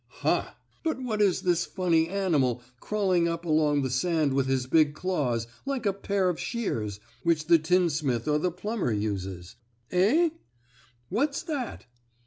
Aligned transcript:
Ha! 0.23 0.57
But 0.83 0.99
what 0.99 1.21
is 1.21 1.43
this 1.43 1.67
funny 1.67 2.09
animal 2.09 2.63
crawling 2.79 3.27
up 3.27 3.45
along 3.45 3.83
the 3.83 3.91
sand 3.91 4.33
with 4.33 4.47
his 4.47 4.65
big 4.65 4.95
claws 4.95 5.45
like 5.63 5.85
a 5.85 5.93
pair 5.93 6.27
of 6.27 6.39
shears 6.39 6.99
which 7.21 7.45
the 7.45 7.59
tinsmith 7.59 8.27
or 8.27 8.39
the 8.39 8.49
plumber 8.49 8.91
uses? 8.91 9.57
Eh? 9.91 10.31
What's 11.09 11.43
that? 11.43 11.85